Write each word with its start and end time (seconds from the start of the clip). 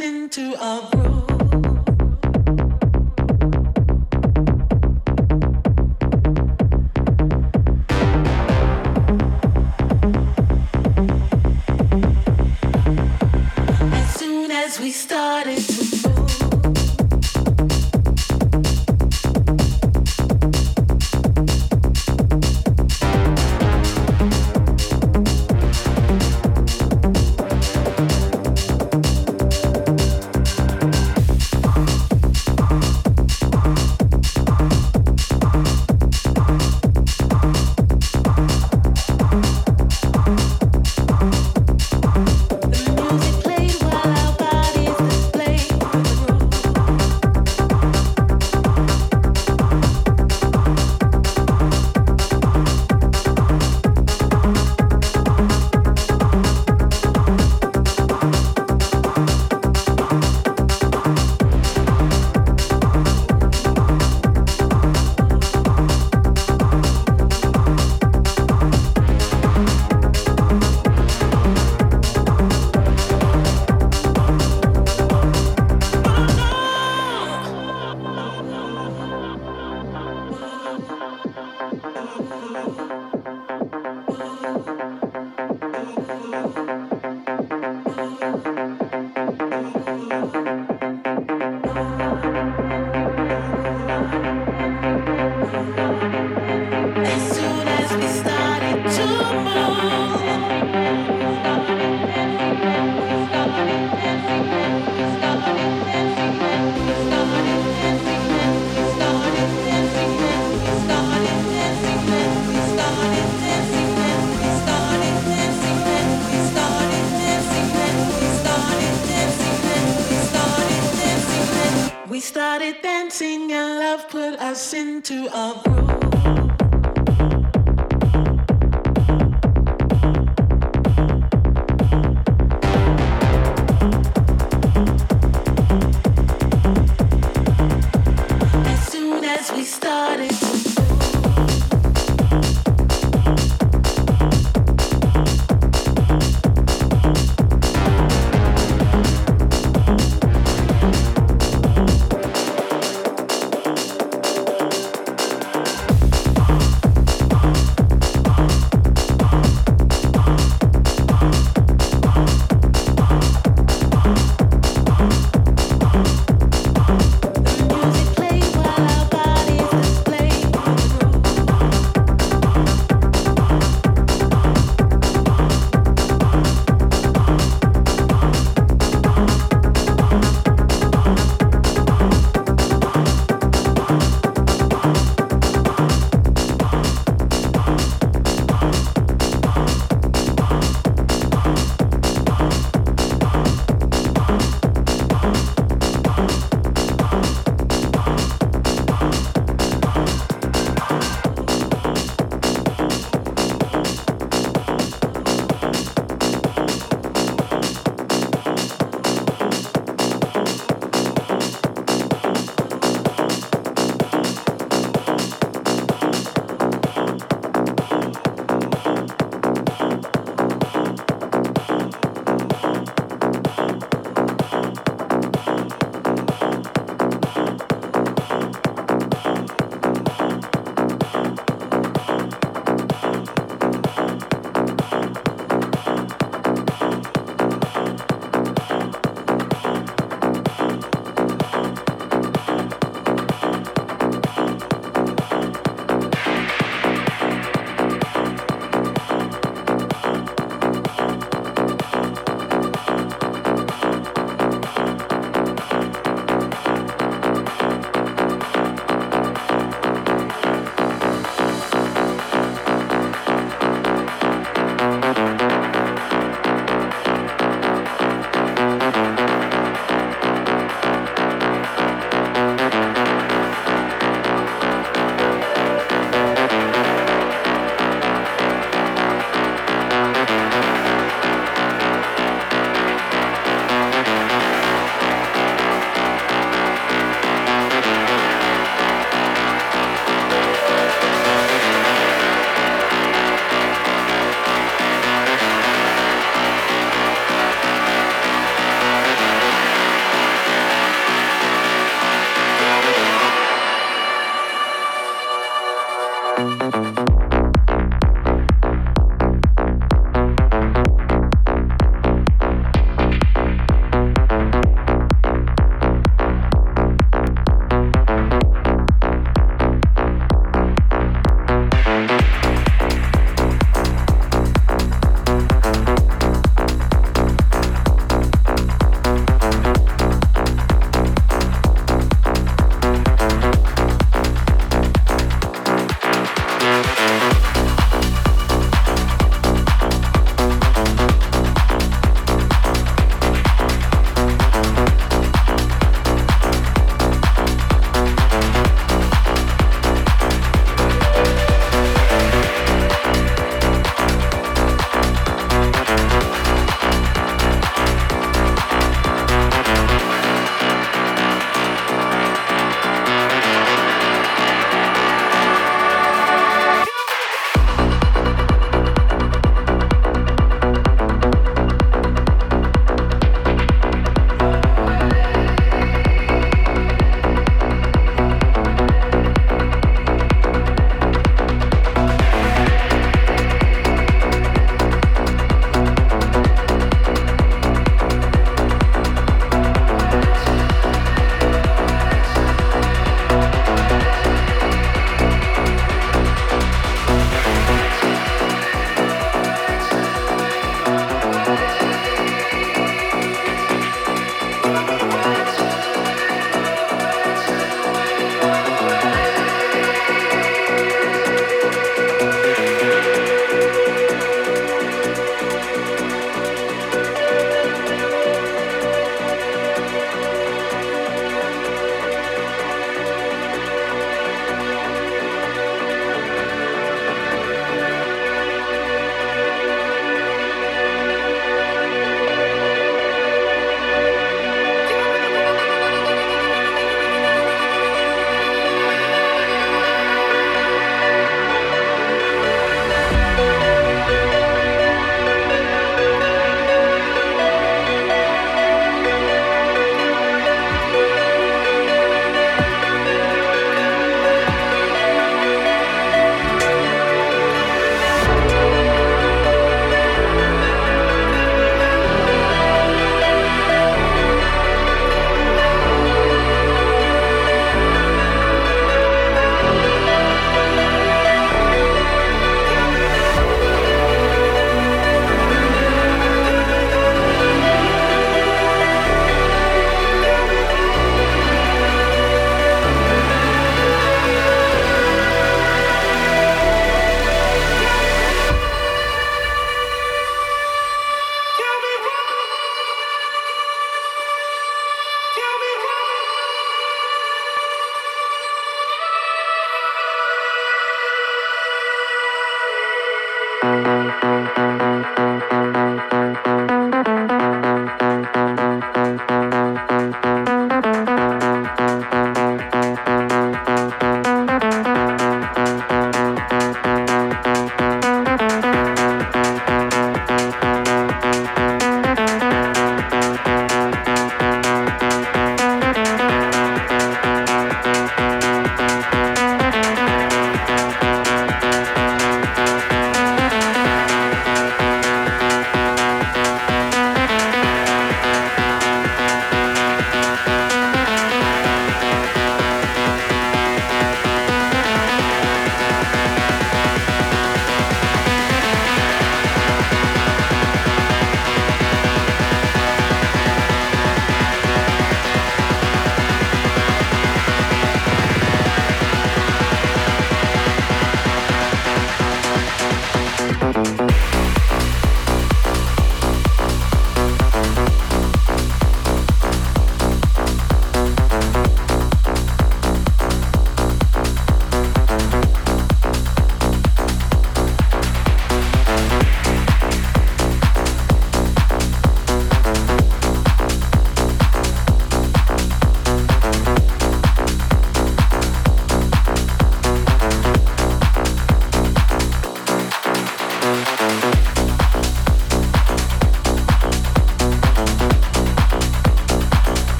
into 0.00 0.56
our 0.58 0.88
room. 0.94 1.35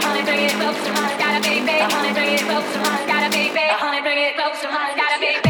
Gotta 0.00 0.24
bring 0.24 0.44
it 0.44 0.52
close 0.52 0.84
to 0.86 0.92
mine, 0.92 1.18
gotta 1.18 1.42
baby. 1.42 1.66
Gotta 3.66 4.02
bring 4.02 4.18
it 4.18 4.34
close 4.36 4.60
to 4.62 4.68
mine, 4.70 4.96
gotta 4.96 5.20
baby. 5.20 5.49